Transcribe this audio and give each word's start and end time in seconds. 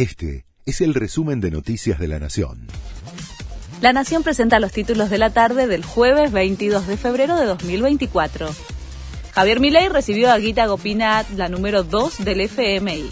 Este 0.00 0.46
es 0.64 0.80
el 0.80 0.94
resumen 0.94 1.42
de 1.42 1.50
Noticias 1.50 1.98
de 1.98 2.08
la 2.08 2.18
Nación. 2.18 2.68
La 3.82 3.92
Nación 3.92 4.22
presenta 4.22 4.58
los 4.58 4.72
títulos 4.72 5.10
de 5.10 5.18
la 5.18 5.28
tarde 5.28 5.66
del 5.66 5.84
jueves 5.84 6.32
22 6.32 6.86
de 6.86 6.96
febrero 6.96 7.36
de 7.36 7.44
2024. 7.44 8.48
Javier 9.32 9.60
Milei 9.60 9.90
recibió 9.90 10.32
a 10.32 10.38
Guita 10.38 10.64
Gopinath, 10.68 11.28
la 11.36 11.50
número 11.50 11.82
2 11.82 12.24
del 12.24 12.40
FMI. 12.40 13.10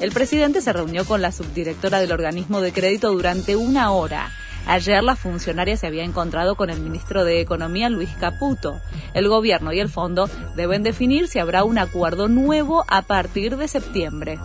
El 0.00 0.10
presidente 0.10 0.60
se 0.60 0.72
reunió 0.72 1.04
con 1.04 1.22
la 1.22 1.30
subdirectora 1.30 2.00
del 2.00 2.10
organismo 2.10 2.60
de 2.60 2.72
crédito 2.72 3.12
durante 3.12 3.54
una 3.54 3.92
hora. 3.92 4.32
Ayer 4.66 5.04
la 5.04 5.14
funcionaria 5.14 5.76
se 5.76 5.86
había 5.86 6.02
encontrado 6.02 6.56
con 6.56 6.68
el 6.68 6.80
ministro 6.80 7.24
de 7.24 7.42
Economía, 7.42 7.90
Luis 7.90 8.10
Caputo. 8.18 8.80
El 9.14 9.28
gobierno 9.28 9.72
y 9.72 9.78
el 9.78 9.88
fondo 9.88 10.28
deben 10.56 10.82
definir 10.82 11.28
si 11.28 11.38
habrá 11.38 11.62
un 11.62 11.78
acuerdo 11.78 12.26
nuevo 12.26 12.84
a 12.88 13.02
partir 13.02 13.56
de 13.56 13.68
septiembre. 13.68 14.40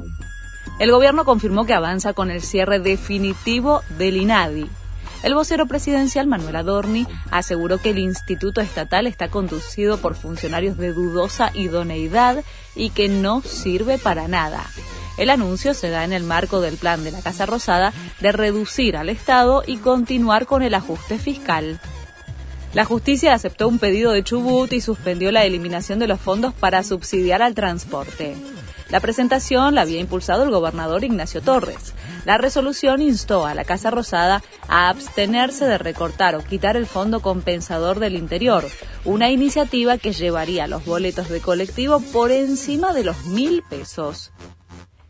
El 0.80 0.92
gobierno 0.92 1.26
confirmó 1.26 1.66
que 1.66 1.74
avanza 1.74 2.14
con 2.14 2.32
el 2.32 2.42
cierre 2.42 2.80
definitivo 2.80 3.82
del 3.98 4.18
INADI, 4.18 4.70
el 5.22 5.36
vocero 5.36 5.66
presidencial 5.66 6.28
Manuel 6.28 6.56
Adorni 6.56 7.06
aseguró 7.30 7.78
que 7.78 7.90
el 7.90 7.98
Instituto 7.98 8.62
Estatal 8.62 9.06
está 9.06 9.30
conducido 9.30 9.98
por 9.98 10.16
funcionarios 10.16 10.78
de 10.78 10.94
dudosa 10.94 11.52
idoneidad 11.54 12.44
y 12.74 12.92
que 12.92 13.10
no 13.10 13.42
sirve 13.42 13.98
para 13.98 14.30
nada. 14.30 14.66
El 15.18 15.30
anuncio 15.30 15.74
se 15.74 15.90
da 15.90 16.06
en 16.06 16.14
el 16.14 16.24
marco 16.24 16.62
del 16.62 16.78
plan 16.78 17.04
de 17.04 17.12
la 17.12 17.22
Casa 17.22 17.46
Rosada 17.46 17.92
de 18.22 18.32
reducir 18.32 18.96
al 18.96 19.10
Estado 19.10 19.64
y 19.68 19.78
continuar 19.78 20.46
con 20.46 20.64
el 20.64 20.74
ajuste 20.74 21.20
fiscal. 21.20 21.82
La 22.74 22.86
justicia 22.86 23.34
aceptó 23.34 23.68
un 23.68 23.80
pedido 23.80 24.14
de 24.14 24.24
Chubut 24.24 24.72
y 24.72 24.80
suspendió 24.80 25.34
la 25.34 25.44
eliminación 25.44 26.00
de 26.00 26.08
los 26.08 26.22
fondos 26.22 26.54
para 26.54 26.84
subsidiar 26.84 27.42
al 27.42 27.56
transporte. 27.56 28.38
La 28.90 29.00
presentación 29.00 29.76
la 29.76 29.82
había 29.82 30.00
impulsado 30.00 30.44
el 30.44 30.50
gobernador 30.50 31.04
Ignacio 31.04 31.42
Torres. 31.42 31.94
La 32.26 32.38
resolución 32.38 33.02
instó 33.02 33.46
a 33.46 33.54
la 33.54 33.64
Casa 33.64 33.92
Rosada 33.92 34.42
a 34.68 34.90
abstenerse 34.90 35.66
de 35.66 35.78
recortar 35.78 36.36
o 36.36 36.44
quitar 36.44 36.76
el 36.76 36.88
Fondo 36.88 37.22
Compensador 37.22 38.00
del 38.00 38.16
Interior, 38.16 38.66
una 39.06 39.30
iniciativa 39.30 39.98
que 39.98 40.14
llevaría 40.14 40.68
los 40.68 40.86
boletos 40.86 41.30
de 41.30 41.40
colectivo 41.40 42.00
por 42.00 42.32
encima 42.32 42.92
de 42.94 43.04
los 43.04 43.26
mil 43.26 43.64
pesos. 43.70 44.32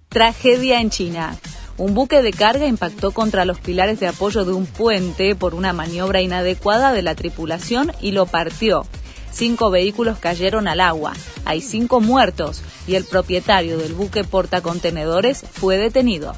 Tragedia 0.09 0.81
en 0.81 0.89
China. 0.89 1.37
Un 1.77 1.93
buque 1.93 2.21
de 2.21 2.33
carga 2.33 2.67
impactó 2.67 3.11
contra 3.11 3.45
los 3.45 3.61
pilares 3.61 4.01
de 4.01 4.07
apoyo 4.07 4.43
de 4.43 4.51
un 4.51 4.65
puente 4.65 5.33
por 5.35 5.55
una 5.55 5.71
maniobra 5.71 6.19
inadecuada 6.21 6.91
de 6.91 7.01
la 7.01 7.15
tripulación 7.15 7.93
y 8.01 8.11
lo 8.11 8.25
partió. 8.25 8.85
Cinco 9.31 9.69
vehículos 9.69 10.19
cayeron 10.19 10.67
al 10.67 10.81
agua. 10.81 11.13
Hay 11.45 11.61
cinco 11.61 12.01
muertos 12.01 12.61
y 12.87 12.95
el 12.95 13.05
propietario 13.05 13.77
del 13.77 13.93
buque 13.93 14.23
portacontenedores 14.23 15.43
fue 15.53 15.77
detenido. 15.77 16.35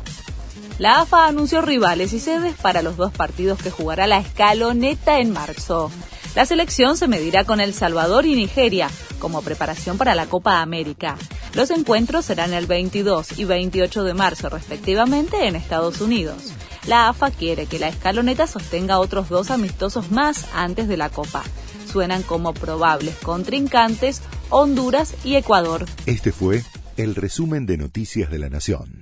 La 0.78 1.02
AFA 1.02 1.28
anunció 1.28 1.62
rivales 1.62 2.12
y 2.14 2.20
sedes 2.20 2.56
para 2.56 2.82
los 2.82 2.98
dos 2.98 3.12
partidos 3.12 3.62
que 3.62 3.72
jugará 3.72 4.08
la 4.08 4.18
escaloneta 4.18 5.20
en 5.20 5.32
marzo. 5.32 5.92
La 6.36 6.46
selección 6.46 6.98
se 6.98 7.08
medirá 7.08 7.44
con 7.44 7.60
El 7.60 7.74
Salvador 7.74 8.26
y 8.26 8.36
Nigeria 8.36 8.90
como 9.20 9.42
preparación 9.42 9.98
para 9.98 10.16
la 10.16 10.26
Copa 10.26 10.62
América. 10.62 11.18
Los 11.54 11.70
encuentros 11.70 12.26
serán 12.26 12.54
el 12.54 12.66
22 12.66 13.38
y 13.38 13.46
28 13.46 14.04
de 14.04 14.14
marzo 14.14 14.50
respectivamente 14.50 15.46
en 15.46 15.56
Estados 15.56 16.02
Unidos. 16.02 16.54
La 16.88 17.10
AFA 17.10 17.30
quiere 17.30 17.68
que 17.68 17.78
la 17.78 17.90
escaloneta 17.90 18.48
sostenga 18.48 19.00
otros 19.00 19.30
dos 19.30 19.52
amistosos 19.52 20.10
más 20.10 20.46
antes 20.56 20.88
de 20.88 20.98
la 20.98 21.10
Copa 21.10 21.44
suenan 21.92 22.24
como 22.24 22.54
probables 22.54 23.16
contrincantes 23.16 24.22
Honduras 24.50 25.16
y 25.24 25.36
Ecuador. 25.36 25.86
Este 26.06 26.32
fue 26.32 26.64
el 26.98 27.16
resumen 27.16 27.66
de 27.66 27.78
Noticias 27.78 28.30
de 28.32 28.40
la 28.40 28.50
Nación. 28.50 29.01